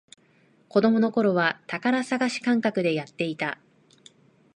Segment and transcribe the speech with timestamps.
[0.67, 3.59] 子供のころは宝探し感覚でやってた